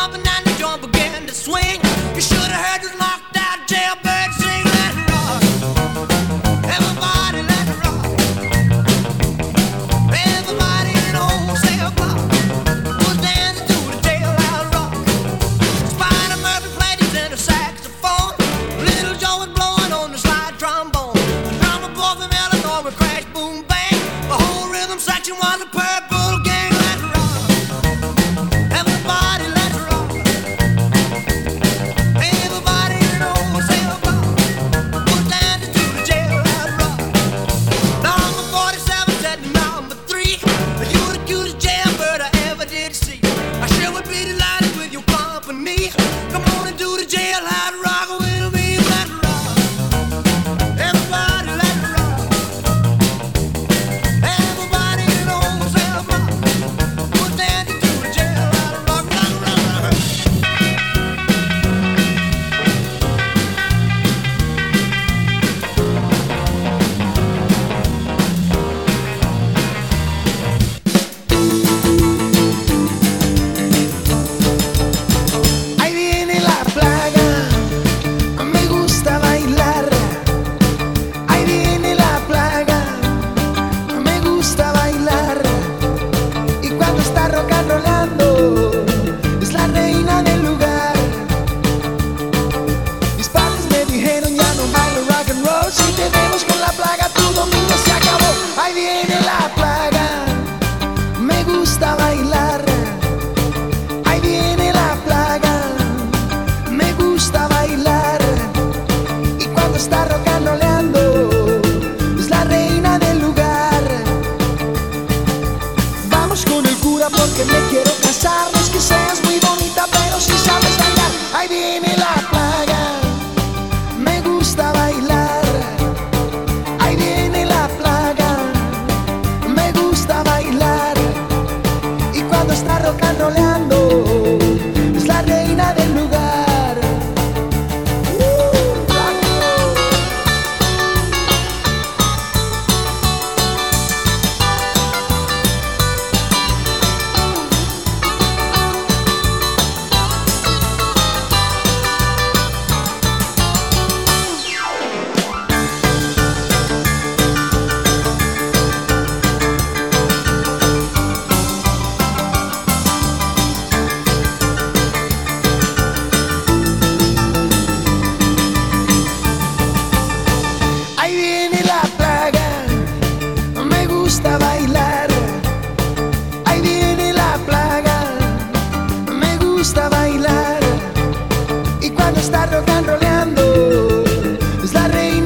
up 0.00 0.14
and 0.14 0.24
the 0.46 0.54
drum 0.58 0.80
began 0.80 1.26
to 1.26 1.34
swing. 1.34 1.78
You 2.14 2.22
should 2.22 2.38
have 2.38 2.64
heard 2.64 2.82
it 2.88 2.98
locked 2.98 3.34
down. 3.34 3.39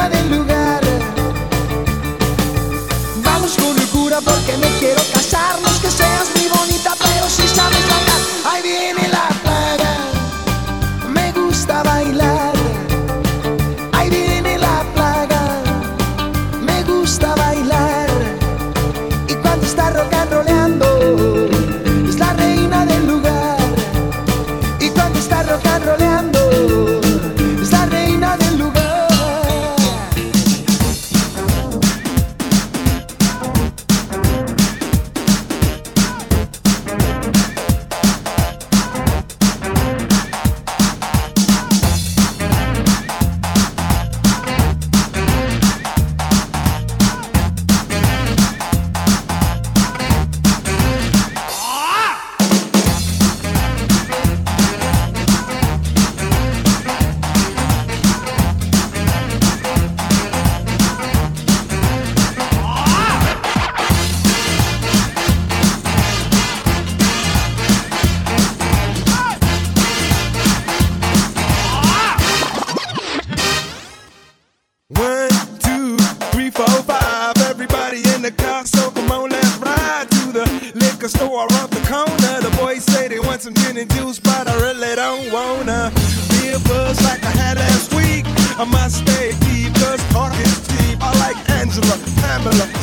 llena 0.00 0.08
de 0.08 0.30
luz. 0.30 0.49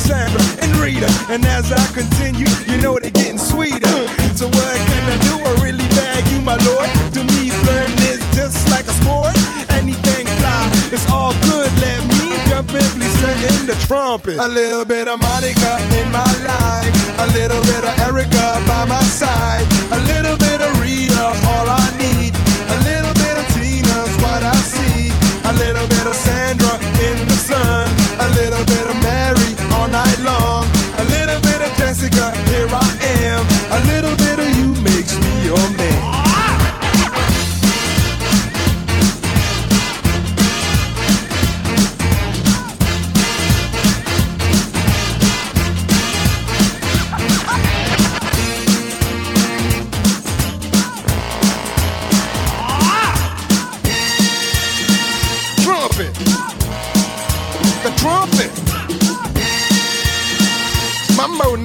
Sandra, 0.00 0.42
and 0.62 0.74
Rita. 0.76 1.10
And 1.28 1.44
as 1.44 1.72
I 1.72 1.84
continue, 1.92 2.48
you 2.66 2.80
know 2.80 2.98
they're 2.98 3.10
getting 3.10 3.38
sweeter. 3.38 3.98
So 4.34 4.46
what 4.46 4.76
can 4.90 5.04
I 5.10 5.16
do? 5.28 5.34
I 5.42 5.52
really 5.64 5.88
beg 5.98 6.26
you, 6.32 6.40
my 6.40 6.56
lord. 6.68 6.88
To 7.14 7.20
me, 7.34 7.50
flirting 7.50 8.02
is 8.12 8.22
just 8.34 8.68
like 8.70 8.86
a 8.86 8.94
sport. 9.00 9.34
Anything 9.70 10.26
fly, 10.38 10.70
it's 10.94 11.08
all 11.10 11.32
good. 11.48 11.70
Let 11.80 12.00
me 12.08 12.38
jump 12.48 12.70
in, 12.74 12.88
please 12.96 13.18
in 13.44 13.66
the 13.66 13.76
trumpet. 13.86 14.38
A 14.38 14.48
little 14.48 14.84
bit 14.84 15.06
of 15.08 15.20
Monica 15.20 15.72
in 15.98 16.10
my 16.10 16.32
life. 16.42 16.94
A 17.18 17.26
little 17.38 17.60
bit 17.62 17.82
of 17.84 17.94
Erica 18.06 18.62
by 18.66 18.84
my 18.86 19.02
side. 19.02 19.66
A 19.92 20.00
little 20.10 20.36
bit 20.36 20.60
of 20.60 20.70
Rita, 20.80 21.26
all 21.50 21.68
I 21.68 21.86
need. 21.98 22.34
A 22.74 22.78
little 22.88 23.14
bit 23.14 23.34
of 23.38 23.46
Tina's 23.54 24.14
what 24.22 24.42
I 24.42 24.56
see. 24.56 25.10
A 25.44 25.52
little 25.52 25.86
bit 25.88 26.06
of 26.06 26.14
Sandra 26.14 26.74
in 27.06 27.16
the 27.26 27.38
sun. 27.48 27.97
boca 32.18 32.47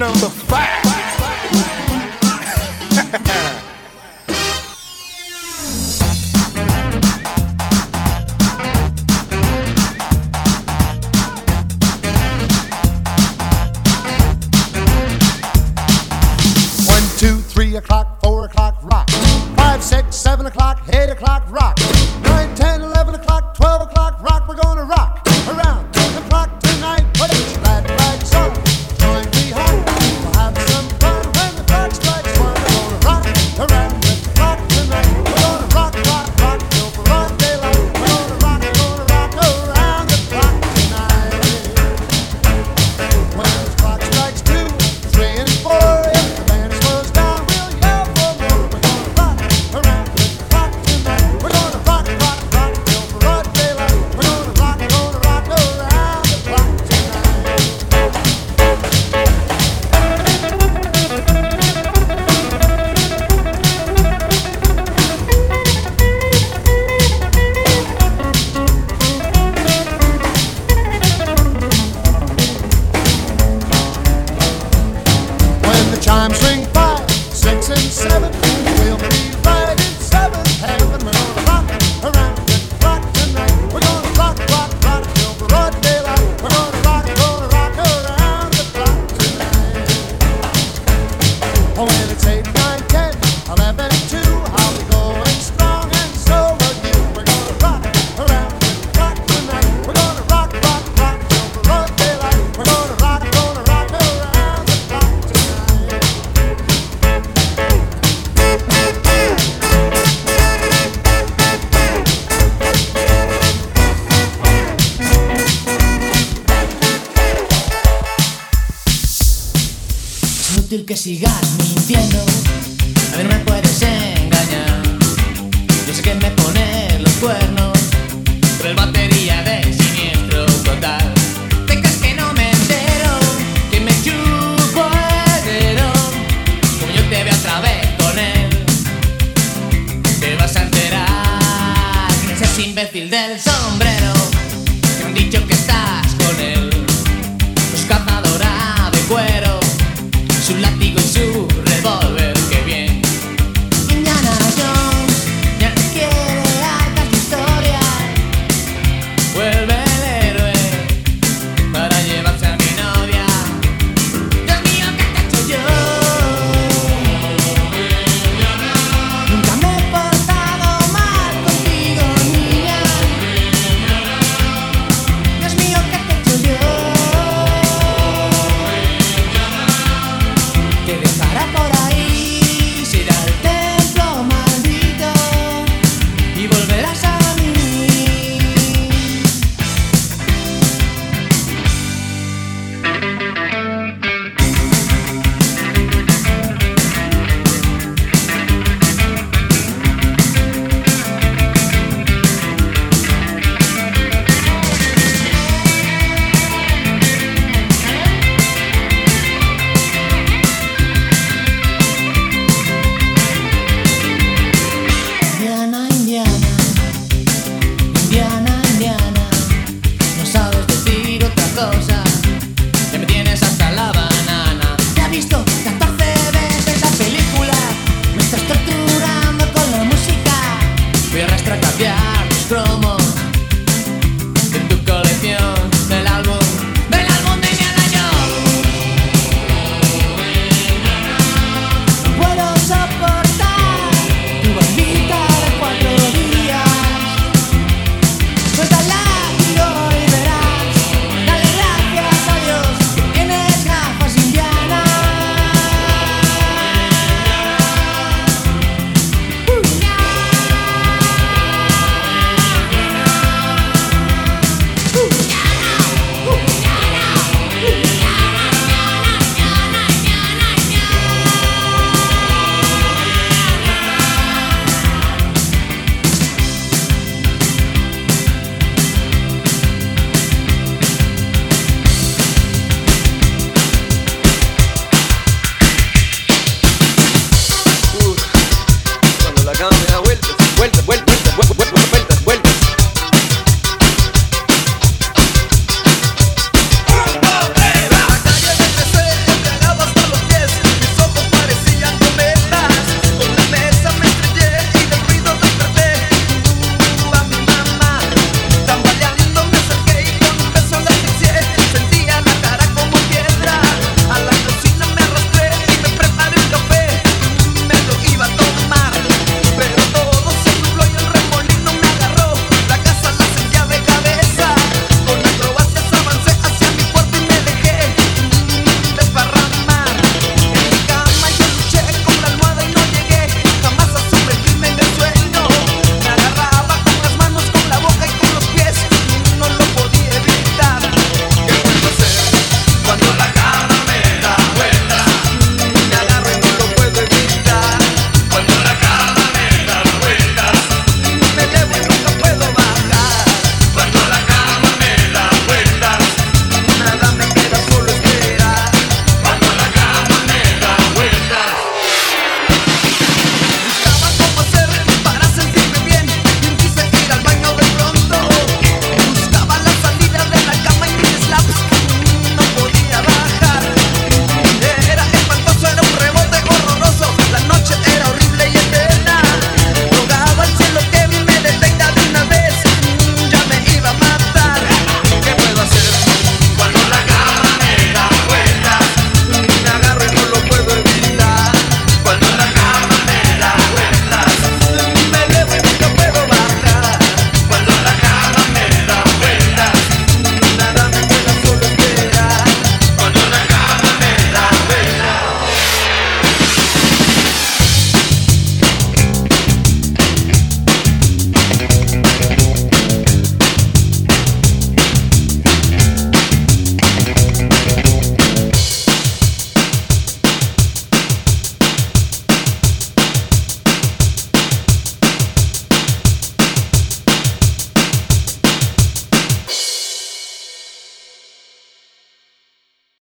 Number 0.04 0.28
five. 0.28 0.84